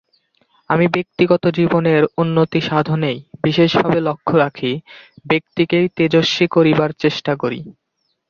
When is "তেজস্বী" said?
5.97-6.45